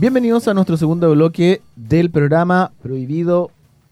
[0.00, 3.50] Bienvenidos a nuestro segundo bloque del programa Prohibido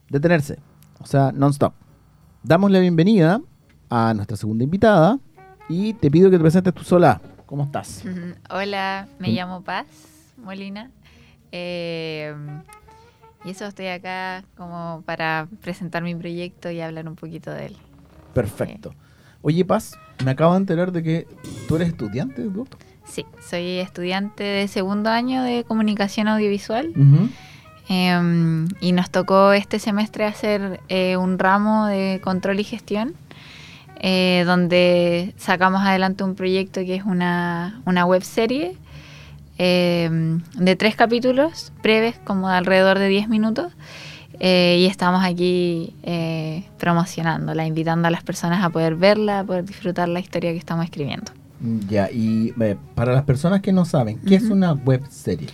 [0.08, 0.58] Detenerse,
[1.00, 1.74] o sea, non-stop.
[2.42, 3.42] Damos la bienvenida
[3.90, 5.18] a nuestra segunda invitada
[5.68, 7.20] y te pido que te presentes tú sola.
[7.44, 8.04] ¿Cómo estás?
[8.50, 9.84] Hola, me llamo Paz
[10.38, 10.90] Molina.
[11.52, 12.34] Eh,
[13.44, 17.76] y eso estoy acá como para presentar mi proyecto y hablar un poquito de él.
[18.32, 18.94] Perfecto.
[19.42, 21.26] Oye, Paz, me acabo de enterar de que
[21.68, 22.66] tú eres estudiante de.
[23.08, 26.92] Sí, soy estudiante de segundo año de comunicación audiovisual.
[27.88, 33.14] Em, y nos tocó este semestre hacer eh, un ramo de control y gestión,
[34.00, 38.76] eh, donde sacamos adelante un proyecto que es una, una web serie
[39.56, 43.72] em, de tres capítulos breves, como de alrededor de 10 minutos.
[44.40, 45.94] Eh, y estamos aquí
[46.78, 50.84] promocionándola, invitando a las personas a poder verla, a poder disfrutar la historia que estamos
[50.84, 51.32] escribiendo.
[51.60, 52.54] Ya, y
[52.94, 55.48] para las personas que no saben, ¿qué es una web serie?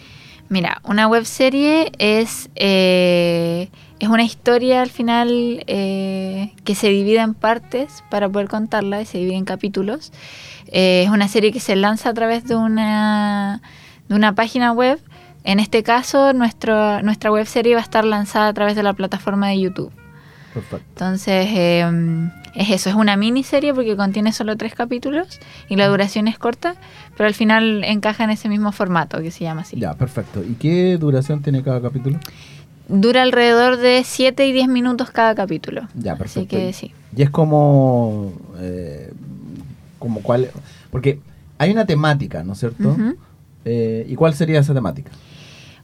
[0.49, 7.21] Mira, una web serie es, eh, es una historia al final eh, que se divide
[7.21, 10.13] en partes para poder contarla y se divide en capítulos.
[10.67, 13.63] Eh, es una serie que se lanza a través de una,
[14.09, 15.01] de una página web.
[15.45, 18.93] En este caso, nuestro, nuestra web serie va a estar lanzada a través de la
[18.93, 19.93] plataforma de YouTube.
[20.53, 20.85] Perfecto.
[20.91, 21.49] Entonces,
[22.55, 26.77] es eso, es una miniserie porque contiene solo tres capítulos y la duración es corta,
[27.17, 29.79] pero al final encaja en ese mismo formato que se llama así.
[29.79, 30.43] Ya, perfecto.
[30.43, 32.19] ¿Y qué duración tiene cada capítulo?
[32.89, 35.89] Dura alrededor de 7 y 10 minutos cada capítulo.
[35.95, 36.57] Ya, perfecto.
[36.57, 36.93] Así que sí.
[37.17, 39.13] Y es como, eh,
[39.99, 40.51] como cuál,
[40.91, 41.19] porque
[41.59, 42.97] hay una temática, ¿no es cierto?
[43.65, 45.11] Eh, ¿Y cuál sería esa temática?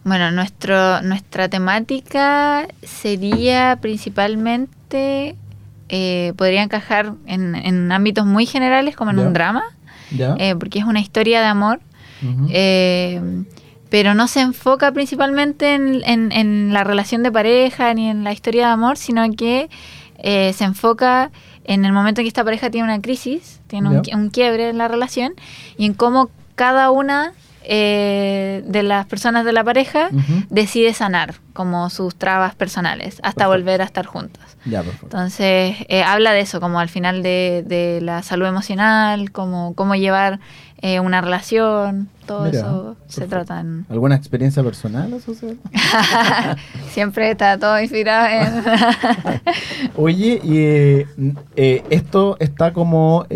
[0.05, 5.37] Bueno, nuestro, nuestra temática sería principalmente
[5.93, 9.65] eh, podría encajar en, ámbitos muy generales como en un drama,
[10.17, 11.81] eh, porque es una historia de amor,
[12.49, 13.21] eh,
[13.89, 18.73] pero no se enfoca principalmente en, la relación de pareja ni en la historia de
[18.73, 19.69] amor, sino que
[20.23, 21.33] se enfoca
[21.65, 24.87] en el momento en que esta pareja tiene una crisis, tiene un, quiebre en la
[24.87, 25.33] relación
[25.77, 27.33] y en cómo cada una
[27.73, 30.11] eh, de las personas de la pareja
[30.49, 34.43] decide sanar como sus trabas personales hasta volver a estar juntos.
[34.65, 40.41] Entonces, eh, habla de eso, como al final de, la salud emocional, como cómo llevar
[40.83, 43.87] eh, una relación, todo eso se trata en...
[43.89, 45.33] ¿Alguna experiencia personal eso
[46.91, 48.65] Siempre está todo inspirado en...
[49.95, 51.07] Oye, y
[51.89, 53.27] esto está como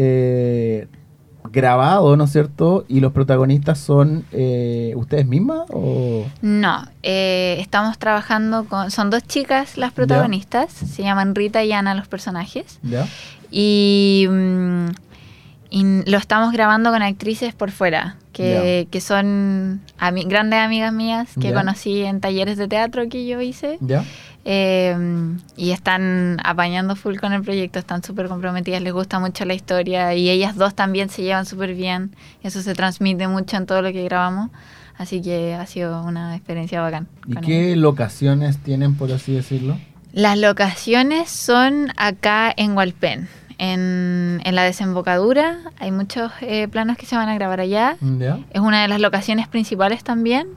[1.55, 2.85] grabado, ¿no es cierto?
[2.89, 5.63] ¿Y los protagonistas son eh, ustedes mismas?
[5.73, 6.27] O?
[6.43, 8.91] No, eh, estamos trabajando con...
[8.91, 12.81] Son dos chicas las protagonistas, se llaman Rita y Ana los personajes.
[12.83, 13.07] ¿Ya?
[13.51, 14.27] Y,
[15.83, 19.81] mm, lo estamos grabando con actrices por fuera, que, que son
[20.27, 23.79] grandes amigas mías que conocí en talleres de teatro que yo hice.
[23.81, 24.05] ¿Ya?
[24.47, 29.55] Em, y están apañando full con el proyecto, están súper comprometidas, les gusta mucho la
[29.55, 32.15] historia y ellas dos también se llevan súper bien.
[32.43, 34.51] Eso se transmite mucho en todo lo que grabamos.
[34.99, 37.09] Así que ha sido una experiencia bacán.
[37.27, 39.79] ¿Y qué locaciones tienen, por así decirlo?
[40.13, 45.59] Las locaciones son acá en Hualpén, en, en la desembocadura.
[45.79, 47.97] Hay muchos eh, planos que se van a grabar allá.
[48.51, 50.49] Es una de las locaciones principales también.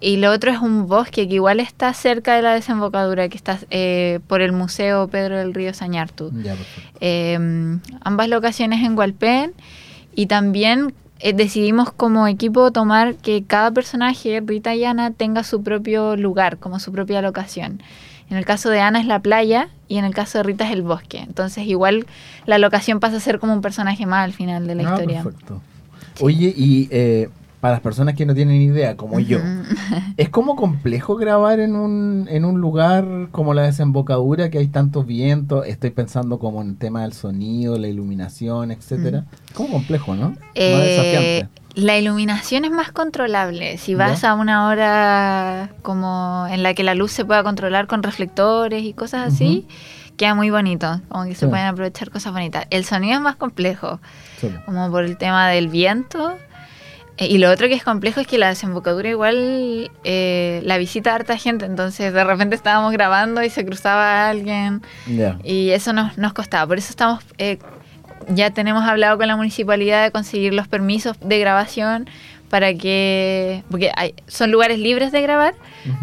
[0.00, 3.58] Y lo otro es un bosque que igual está cerca de la desembocadura, que está
[3.70, 6.32] eh, por el Museo Pedro del Río Sañartu.
[7.00, 9.54] Em, ambas locaciones en Hualpén.
[10.14, 15.62] Y también eh, decidimos como equipo tomar que cada personaje, Rita y Ana, tenga su
[15.62, 17.82] propio lugar, como su propia locación.
[18.30, 20.72] En el caso de Ana es la playa y en el caso de Rita es
[20.72, 21.18] el bosque.
[21.18, 22.06] Entonces igual
[22.46, 25.22] la locación pasa a ser como un personaje más al final de la ah, historia.
[25.22, 25.62] Perfecto.
[26.20, 27.28] Oye, y eh,
[27.60, 29.38] para las personas que no tienen idea, como yo,
[30.16, 35.06] ¿es como complejo grabar en un, en un lugar como la desembocadura, que hay tantos
[35.06, 35.66] vientos?
[35.66, 39.24] Estoy pensando como en el tema del sonido, la iluminación, etcétera.
[39.54, 40.36] Como complejo, ¿no?
[40.54, 43.78] Eh, la iluminación es más controlable.
[43.78, 48.02] Si vas a una hora como en la que la luz se pueda controlar con
[48.02, 49.66] reflectores y cosas así,
[50.16, 51.00] queda muy bonito.
[51.08, 52.66] Como que se pueden aprovechar cosas bonitas.
[52.70, 54.00] El sonido es más complejo,
[54.66, 56.36] como por el tema del viento
[57.26, 61.36] y lo otro que es complejo es que la desembocadura igual eh, la visita harta
[61.36, 64.82] gente, entonces de repente estábamos grabando y se cruzaba alguien
[65.42, 66.66] y eso nos, nos costaba.
[66.66, 67.58] Por eso estamos, eh,
[68.28, 72.08] ya tenemos hablado con la municipalidad de conseguir los permisos de grabación
[72.50, 75.54] para que, porque hay, son lugares libres de grabar,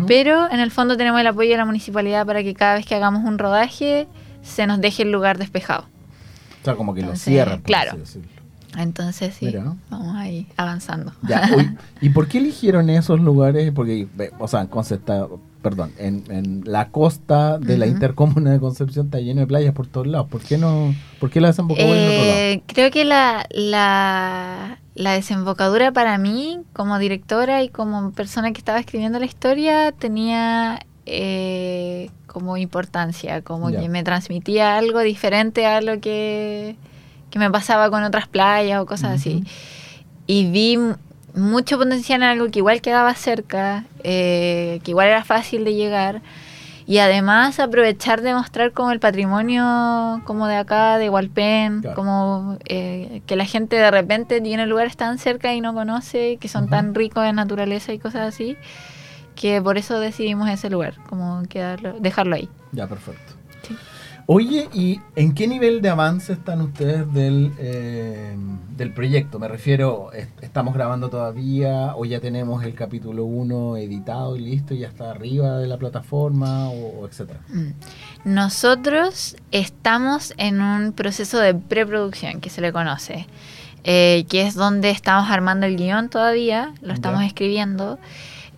[0.07, 2.94] pero en el fondo tenemos el apoyo de la municipalidad para que cada vez que
[2.95, 4.07] hagamos un rodaje
[4.44, 5.85] se nos deje el lugar despejado.
[6.62, 7.62] O sea, como que lo cierran.
[7.62, 7.97] Claro.
[8.77, 9.54] Entonces sí,
[9.89, 11.13] vamos ahí avanzando.
[12.01, 13.72] ¿Y por qué eligieron esos lugares?
[13.72, 14.07] Porque,
[14.39, 15.27] o sea, Concepta,
[15.62, 20.07] perdón, en, la costa de la intercomuna de Concepción está lleno de playas por todos
[20.07, 20.27] lados.
[20.30, 20.94] ¿Por qué no?
[21.19, 22.39] ¿Por qué la desembocadura en otro lado?
[22.39, 28.60] Eh, creo que la, la, la desembocadura para mí, como directora y como persona que
[28.60, 35.80] estaba escribiendo la historia, tenía eh, como importancia, como que me transmitía algo diferente a
[35.81, 36.75] lo que
[37.35, 39.43] que me pasaba con otras playas o cosas así.
[40.25, 40.79] Y vi
[41.33, 46.21] mucho potencial en algo que igual quedaba cerca, eh, que igual era fácil de llegar.
[46.87, 53.21] Y además aprovechar de mostrar como el patrimonio como de acá, de Hualpén, como eh,
[53.25, 56.95] que la gente de repente tiene lugares tan cerca y no conoce, que son tan
[56.95, 58.55] ricos en naturaleza y cosas así,
[59.35, 62.47] que por eso decidimos ese lugar, como quedarlo, dejarlo ahí.
[62.71, 63.33] Ya, perfecto.
[64.27, 68.36] Oye, ¿y en qué nivel de avance están ustedes del, eh,
[68.75, 69.38] del proyecto?
[69.38, 70.10] Me refiero,
[70.42, 75.12] ¿estamos grabando todavía o ya tenemos el capítulo 1 editado y listo y ya está
[75.12, 77.42] arriba de la plataforma o, etcétera?
[77.50, 77.74] Mm.
[78.24, 83.27] Nosotros estamos en un proceso de preproducción que se le conoce,
[83.83, 88.00] eh, que es donde estamos armando el guion todavía, lo estamos escribiendo,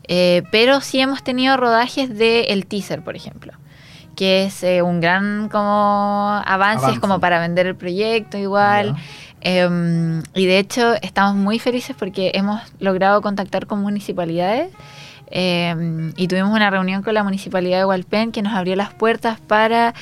[0.08, 3.52] eh, pero sí hemos tenido rodajes del teaser, por ejemplo
[4.18, 8.96] que es eh, un gran como avance, como para vender el proyecto igual.
[9.42, 14.72] Em, y de hecho estamos muy felices porque hemos logrado contactar con municipalidades
[15.30, 19.40] em, y tuvimos una reunión con la municipalidad de Hualpén que nos abrió las puertas
[19.40, 19.94] para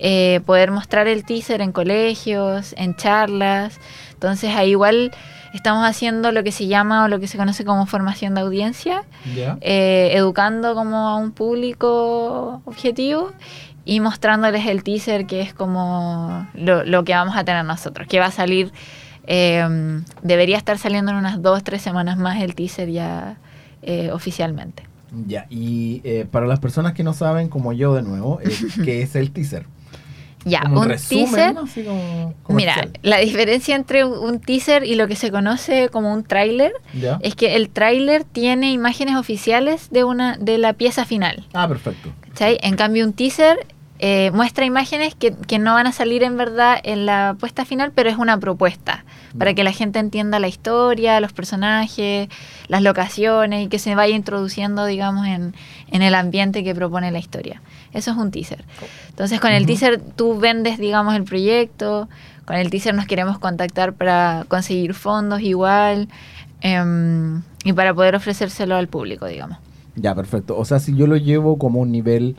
[0.00, 3.78] eh, poder mostrar el teaser en colegios, en charlas.
[4.12, 5.12] Entonces ahí igual
[5.54, 9.04] estamos haciendo lo que se llama o lo que se conoce como formación de audiencia,
[9.60, 13.32] eh, educando como a un público objetivo
[13.84, 18.26] y mostrándoles el teaser que es como lo, que vamos a tener nosotros, que va
[18.26, 18.72] a salir,
[19.26, 23.36] eh, debería estar saliendo en unas dos, tres semanas más el teaser ya
[23.82, 24.84] eh, oficialmente.
[25.26, 26.00] Ya, y
[26.30, 28.38] para las personas que no saben, como yo de nuevo,
[28.84, 29.66] ¿qué es el teaser?
[30.44, 31.54] Ya, un, teaser.
[32.48, 36.72] mira, la diferencia entre un teaser y lo que se conoce como un tráiler
[37.20, 41.46] es que el tráiler tiene imágenes oficiales de una de la pieza final.
[41.52, 42.10] Ah, perfecto.
[42.40, 43.66] En cambio, un teaser
[44.02, 47.92] eh, muestra imágenes que, que, no van a salir en verdad en la puesta final,
[47.94, 49.04] pero es una propuesta
[49.38, 52.30] para que la gente entienda la historia, los personajes,
[52.68, 55.54] las locaciones y que se vaya introduciendo, digamos, en,
[55.90, 57.60] en el ambiente que propone la historia.
[57.92, 58.64] Eso es un teaser.
[59.10, 62.08] Entonces, con el teaser tú vendes, digamos, el proyecto,
[62.46, 66.08] con el teaser nos queremos contactar para conseguir fondos igual
[66.62, 69.58] em, y para poder ofrecérselo al público, digamos.
[69.94, 70.56] Ya, perfecto.
[70.56, 72.36] O sea, si yo lo llevo como un nivel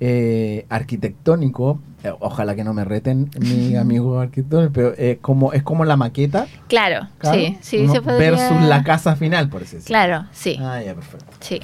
[0.00, 5.62] eh, arquitectónico, eh, ojalá que no me reten mi amigo arquitecto, pero es como, es
[5.62, 6.46] como la maqueta.
[6.68, 9.78] Claro, sí, sí, se Versus la casa final, por eso.
[9.84, 10.58] Claro, sí.
[10.60, 11.24] Ah, ya, perfecto.
[11.40, 11.60] Sí,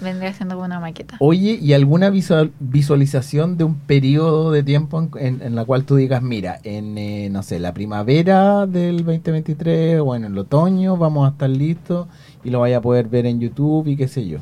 [0.00, 1.16] vendría siendo como una maqueta.
[1.20, 6.58] Oye, ¿y alguna visualización de un periodo de tiempo en, la cual tú digas, mira,
[6.64, 11.50] en, eh, no sé, la primavera del 2023 o en el otoño vamos a estar
[11.50, 12.08] listos
[12.42, 14.38] y lo vaya a poder ver en YouTube y qué sé yo?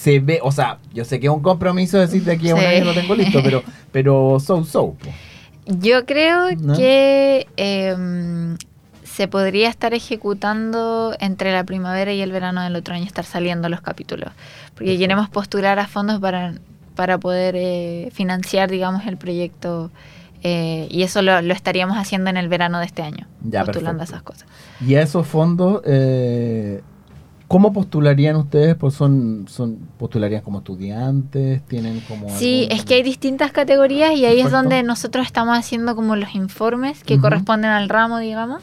[0.00, 2.60] Se ve, o sea, yo sé que es un compromiso decir de aquí a un
[2.60, 4.94] año lo tengo listo, pero, pero so so.
[5.66, 8.56] Yo creo que em,
[9.02, 13.68] se podría estar ejecutando entre la primavera y el verano del otro año, estar saliendo
[13.68, 14.30] los capítulos,
[14.74, 16.54] porque queremos postular a fondos para,
[16.94, 19.90] para poder eh, financiar, digamos, el proyecto.
[20.44, 24.46] Eh, y eso lo, estaríamos haciendo en el verano de este año, postulando esas cosas.
[24.86, 26.82] Y a esos fondos, eh,
[27.48, 28.76] ¿Cómo postularían ustedes?
[28.76, 34.26] Pues son, son postularían como estudiantes, tienen como Sí, es que hay distintas categorías y
[34.26, 38.62] ahí es donde nosotros estamos haciendo como los informes que corresponden al ramo, digamos.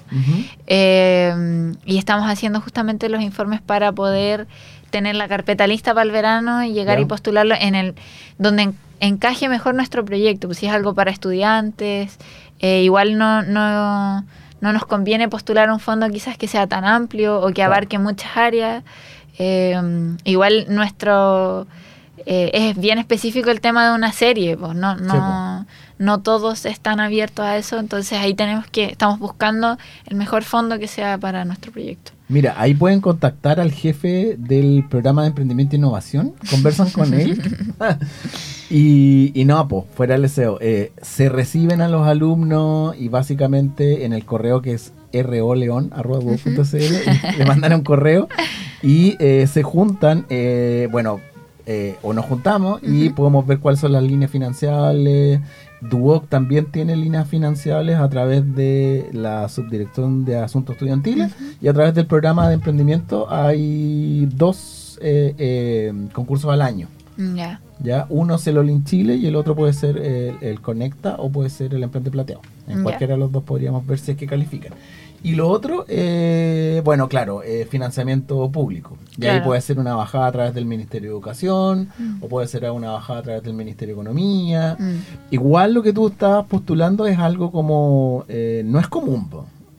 [0.67, 4.45] Eh, y estamos haciendo justamente los informes para poder
[4.91, 7.95] tener la carpeta lista para el verano y llegar y postularlo en el
[8.37, 10.47] donde encaje mejor nuestro proyecto.
[10.47, 12.19] Pues si es algo para estudiantes,
[12.59, 14.23] eh, igual no, no
[14.65, 18.35] no nos conviene postular un fondo quizás que sea tan amplio o que abarque muchas
[18.35, 18.83] áreas.
[19.37, 19.79] Eh,
[20.23, 21.67] igual nuestro
[22.25, 25.67] eh, es bien específico el tema de una serie, pues no, no,
[25.99, 30.79] no todos están abiertos a eso, entonces ahí tenemos que, estamos buscando el mejor fondo
[30.79, 32.14] que sea para nuestro proyecto.
[32.27, 37.39] Mira, ahí pueden contactar al jefe del programa de emprendimiento e innovación, conversan con él.
[38.69, 40.57] y, y, no, pues, fuera el deseo.
[40.59, 44.91] Eh, se reciben a los alumnos y básicamente en el correo que es
[45.23, 45.87] roleon.cl,
[47.37, 48.27] le mandan un correo
[48.81, 51.19] y eh, se juntan, eh, bueno,
[51.67, 55.39] eh, o nos juntamos y podemos ver cuáles son las líneas financiables.
[55.81, 61.73] Duoc también tiene líneas financiables a través de la Subdirección de Asuntos Estudiantiles y a
[61.73, 66.87] través del programa de emprendimiento hay dos eh, eh, concursos al año.
[67.17, 67.61] Ya.
[67.81, 68.05] ¿ya?
[68.09, 71.73] Uno es el All Chile y el otro puede ser el, Conecta o puede ser
[71.73, 72.41] el Emprende Plateado.
[72.67, 74.73] En cualquiera de los dos podríamos ver si es que califican.
[75.25, 78.95] Y lo otro, eh, bueno, claro, eh, financiamiento público.
[79.17, 82.23] Y ahí puede ser una bajada a través del Ministerio de Educación mm.
[82.23, 84.77] o puede ser una bajada a través del Ministerio de Economía.
[84.77, 84.97] Mm.
[85.31, 89.27] Igual lo que tú estabas postulando es algo como, eh, no es común,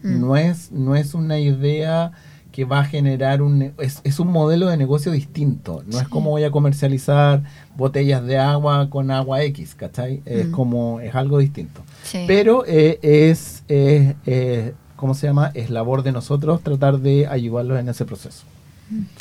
[0.02, 0.20] mm.
[0.20, 2.10] no, es, no es una idea
[2.56, 3.74] que va a generar un...
[3.76, 5.84] Es, es un modelo de negocio distinto.
[5.86, 7.42] No es como voy a comercializar
[7.76, 10.22] botellas de agua con agua X, ¿cachai?
[10.24, 10.98] Es como...
[11.00, 11.82] Es algo distinto.
[12.26, 13.62] Pero es...
[13.68, 14.14] es
[14.96, 15.50] ¿cómo se llama?
[15.52, 18.44] Es labor de nosotros tratar de ayudarlos en ese proceso.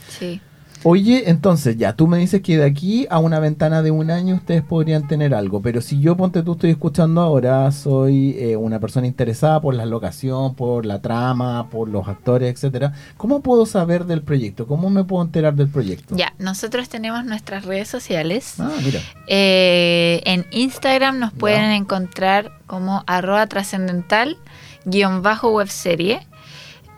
[0.07, 0.39] Sí.
[0.83, 4.35] Oye, entonces ya, tú me dices que de aquí a una ventana de un año
[4.35, 8.79] ustedes podrían tener algo, pero si yo, ponte tú, estoy escuchando ahora, soy eh, una
[8.79, 14.05] persona interesada por la locación, por la trama, por los actores, etcétera, ¿cómo puedo saber
[14.05, 14.67] del proyecto?
[14.67, 16.15] ¿Cómo me puedo enterar del proyecto?
[16.15, 18.55] Ya, nosotros tenemos nuestras redes sociales.
[18.59, 18.99] Ah, mira.
[19.27, 24.37] Eh, en Instagram nos pueden encontrar como arroba trascendental
[24.85, 25.45] guion bajo.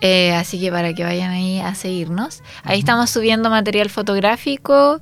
[0.02, 2.44] Eh, así que para que vayan ahí a seguirnos.
[2.64, 5.02] Ahí estamos subiendo material fotográfico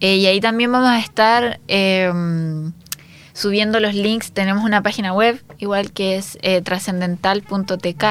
[0.00, 2.72] eh, y ahí también vamos a estar em,
[3.32, 4.32] subiendo los links.
[4.32, 8.04] Tenemos una página web, igual que es eh, trascendental.tk.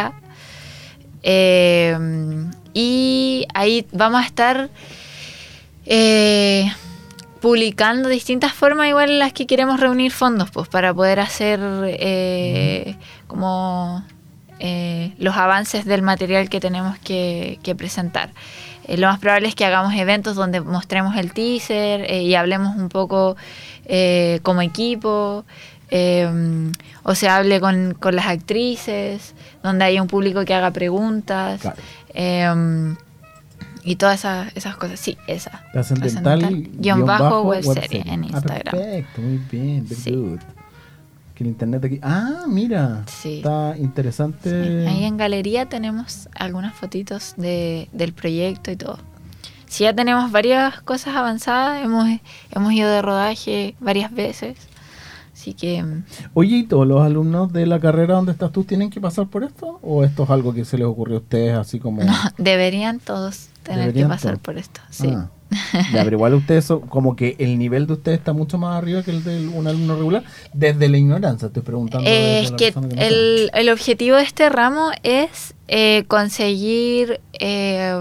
[2.73, 4.69] Y ahí vamos a estar
[7.39, 11.59] publicando distintas formas igual en las que queremos reunir fondos pues para poder hacer
[13.27, 14.03] como
[14.59, 18.31] eh, los avances del material que tenemos que, presentar.
[18.87, 22.75] Eh, lo más probable es que hagamos eventos donde mostremos el teaser eh, y hablemos
[22.77, 23.35] un poco
[24.41, 25.45] como equipo,
[27.03, 31.61] o se hable con, las actrices, donde haya un público que haga preguntas.
[33.83, 34.99] y todas esas, esas cosas.
[34.99, 35.63] Sí, esa.
[35.71, 36.67] Trascendental.
[36.73, 38.75] Guión bajo, web, serie, en ah, Instagram.
[38.75, 40.39] perfecto, muy bien, very
[41.35, 41.99] que el internet aquí.
[42.01, 43.03] Ah, mira.
[43.07, 43.37] Sí.
[43.37, 44.87] Está interesante.
[44.87, 48.97] Ahí en galería tenemos algunas fotitos de, del proyecto y todo.
[49.67, 51.83] Sí, ya tenemos varias cosas avanzadas.
[51.83, 52.07] Hemos,
[52.51, 54.57] hemos ido de rodaje varias veces.
[55.33, 55.83] Así que.
[55.83, 59.27] Mm, Oye, ¿y todos los alumnos de la carrera donde estás tú tienen que pasar
[59.27, 59.79] por esto?
[59.83, 62.01] ¿O esto es algo que se les ocurrió a ustedes así como.?
[62.05, 64.79] No, deberían todos tener que pasar por esto.
[64.89, 65.09] Sí.
[65.13, 65.29] Ah.
[65.93, 69.11] Ya, pero igual ustedes, como que el nivel de ustedes está mucho más arriba que
[69.11, 70.23] el de un alumno regular,
[70.53, 72.09] desde la ignorancia, estoy preguntando.
[72.09, 77.91] es que, el, el, objetivo de este ramo es eh, conseguir eh,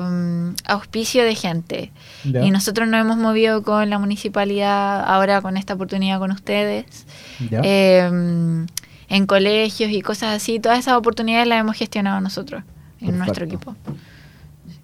[0.67, 1.93] auspicio de gente.
[2.25, 7.07] Y nosotros nos hemos movido con la municipalidad, ahora con esta oportunidad con ustedes,
[7.51, 8.67] em,
[9.09, 10.61] en colegios y cosas así.
[10.61, 12.65] Todas esas oportunidades las hemos gestionado nosotros,
[13.01, 13.75] en nuestro equipo.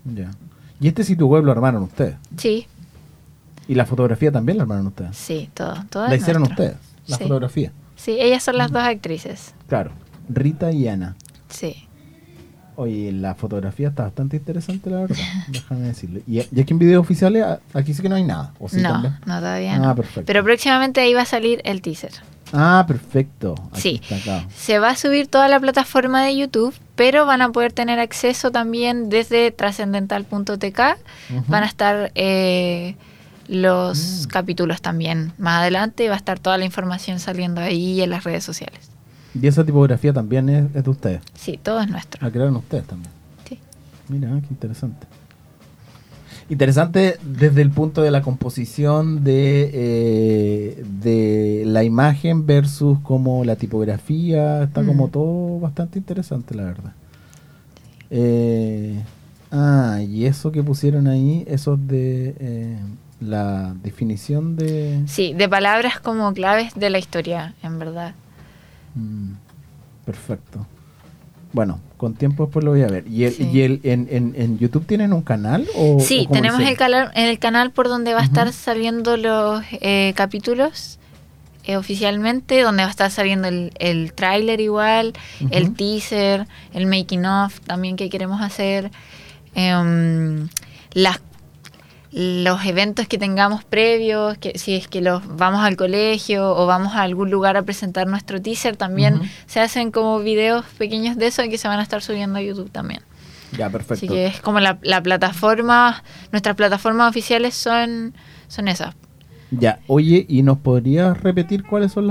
[0.04, 0.30] Ya.
[0.80, 2.16] ¿Y este sitio web lo armaron ustedes?
[2.36, 2.66] Sí.
[3.68, 5.16] ¿Y la fotografía también la armaron ustedes?
[5.16, 5.74] Sí, todo.
[5.90, 6.76] todo ¿La hicieron ustedes?
[7.06, 7.72] ¿La fotografía?
[7.96, 9.54] Sí, ellas son las dos actrices.
[9.68, 9.92] Claro,
[10.28, 11.16] Rita y Ana.
[11.48, 11.86] Sí.
[12.76, 15.16] Oye, la fotografía está bastante interesante, la verdad.
[15.48, 16.20] Déjame decirlo.
[16.26, 17.44] Y, aquí en videos oficiales,
[17.74, 18.54] aquí sí que no hay nada.
[18.58, 20.24] no, no, todavía ah, perfecto.
[20.24, 22.12] Pero próximamente ahí va a salir el teaser.
[22.52, 23.54] Ah, perfecto.
[23.74, 24.00] sí.
[24.54, 28.50] Se va a subir toda la plataforma de YouTube, pero van a poder tener acceso
[28.50, 30.80] también desde trascendental.tk.
[31.46, 32.96] Van a estar eh,
[33.48, 34.28] los mm.
[34.28, 38.24] capítulos también más adelante y va a estar toda la información saliendo ahí en las
[38.24, 38.90] redes sociales.
[39.34, 41.22] ¿Y esa tipografía también es, de ustedes?
[41.34, 42.20] Sí, todo es nuestro.
[42.24, 43.12] La crearon ustedes también.
[43.48, 43.58] Sí.
[44.08, 45.06] Mira, qué interesante.
[46.50, 53.54] Interesante desde el punto de la composición de, eh, de la imagen versus como la
[53.54, 54.64] tipografía.
[54.64, 55.10] Está como mm.
[55.10, 56.92] todo bastante interesante, la verdad.
[58.10, 59.00] Eh,
[59.52, 62.78] ah, y eso que pusieron ahí, eso de eh,
[63.20, 65.04] la definición de...
[65.06, 68.14] Sí, de palabras como claves de la historia, en verdad.
[68.96, 69.34] Mm,
[70.04, 70.66] perfecto.
[71.52, 73.06] Bueno, con tiempo después lo voy a ver.
[73.08, 75.66] ¿Y, el, y el, en, en, YouTube tienen un canal?
[75.76, 80.12] O, sí, tenemos el, canal, el canal por donde va a estar saliendo los eh,
[80.16, 80.98] capítulos
[81.64, 85.12] eh, oficialmente, donde va a estar saliendo el, el tráiler igual,
[85.50, 88.90] el teaser, el making of también que queremos hacer,
[89.56, 90.46] eh,
[90.92, 91.20] las
[92.12, 96.94] los eventos que tengamos previos, que si es que los vamos al colegio o vamos
[96.94, 101.42] a algún lugar a presentar nuestro teaser, también se hacen como videos pequeños de eso
[101.44, 103.02] que se van a estar subiendo a YouTube también.
[103.56, 103.94] Ya, perfecto.
[103.94, 106.02] Así que es como la, plataforma,
[106.32, 108.14] nuestras plataformas oficiales son,
[108.48, 108.94] son esas.
[109.50, 112.06] Ya, oye, ¿y nos podrías repetir cuáles son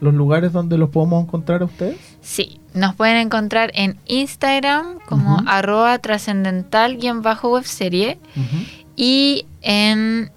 [0.00, 1.96] los lugares donde los podemos encontrar a ustedes?
[2.20, 8.18] Sí, nos pueden encontrar en Instagram como arroba trascendental-webserie
[8.96, 10.30] y en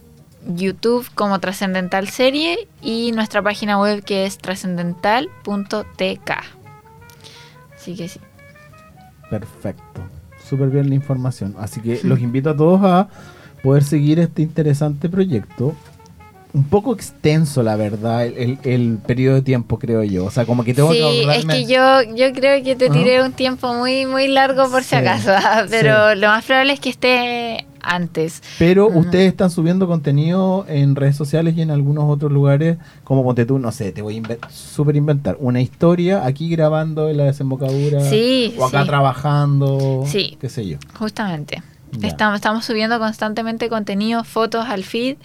[0.47, 6.31] YouTube como Trascendental Serie y nuestra página web que es trascendental.tk.
[7.75, 8.19] Así que sí.
[9.29, 10.01] Perfecto.
[10.43, 11.55] Súper bien la información.
[11.59, 13.09] Así que los invito a todos a
[13.63, 15.75] poder seguir este interesante proyecto.
[16.53, 20.25] Un poco extenso, la verdad, el, el, periodo de tiempo, creo yo.
[20.25, 23.31] O sea, como que tengo sí, es que yo, yo creo que te tiré un
[23.31, 25.31] tiempo muy, muy largo por si acaso,
[25.69, 28.41] pero lo más probable es que esté antes.
[28.59, 33.45] Pero ustedes están subiendo contenido en redes sociales y en algunos otros lugares, como ponte
[33.45, 38.01] tú, no sé, te voy a super inventar una historia aquí grabando en la desembocadura
[38.01, 40.77] sí, o acá trabajando, sí, qué sé yo.
[40.97, 41.63] Justamente.
[42.01, 45.17] Estamos, estamos subiendo constantemente contenido, fotos al feed,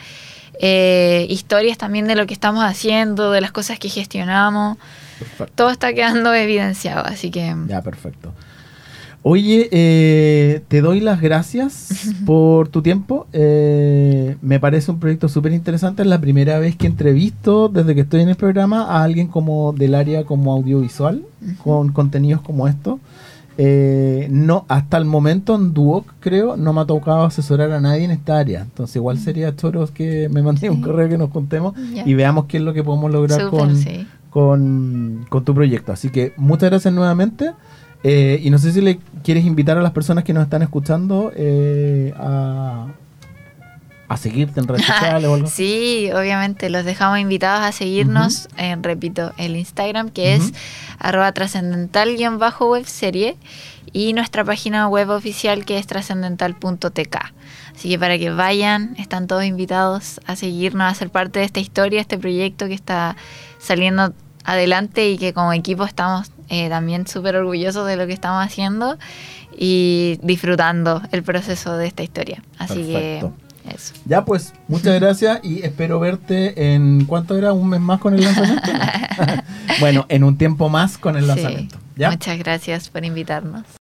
[0.60, 4.78] eh, historias también de lo que estamos haciendo, de las cosas que gestionamos.
[5.54, 7.54] Todo está quedando evidenciado, así que...
[7.68, 8.32] Ya, perfecto.
[9.28, 11.88] Oye, eh, te doy las gracias
[12.26, 13.26] por tu tiempo.
[13.32, 16.02] Eh, me parece un proyecto súper interesante.
[16.02, 19.72] Es la primera vez que entrevisto desde que estoy en el programa a alguien como
[19.72, 21.24] del área como audiovisual
[21.64, 23.00] con contenidos como estos.
[23.58, 28.04] Eh, no, hasta el momento en Duoc, creo, no me ha tocado asesorar a nadie
[28.04, 28.62] en esta área.
[28.62, 32.58] Entonces, igual sería choros que me mande un correo que nos contemos y veamos qué
[32.58, 33.74] es lo que podemos lograr con,
[34.30, 35.92] con, con tu proyecto.
[35.92, 37.52] Así que muchas gracias nuevamente.
[38.04, 41.32] Eh, y no sé si le quieres invitar a las personas que nos están escuchando
[41.34, 42.86] eh, a,
[44.16, 45.48] seguirte en redes sociales o algo.
[45.48, 50.52] Sí, obviamente, los dejamos invitados a seguirnos, en, repito, el Instagram que es
[50.98, 53.36] arroba trascendental-webserie
[53.92, 57.16] y nuestra página web oficial que es trascendental.tk.
[57.74, 61.60] Así que para que vayan, están todos invitados a seguirnos, a ser parte de esta
[61.60, 63.16] historia, este proyecto que está
[63.58, 68.44] saliendo adelante y que como equipo estamos eh, también súper orgullosos de lo que estamos
[68.44, 68.96] haciendo
[69.58, 72.42] y disfrutando el proceso de esta historia.
[72.58, 73.28] Así que
[73.68, 73.94] eso.
[74.04, 78.24] Ya pues, muchas gracias y espero verte en cuánto era un mes más con el
[78.24, 78.70] lanzamiento.
[79.80, 81.78] bueno, en un tiempo más con el lanzamiento.
[81.96, 83.64] Muchas gracias por invitarnos.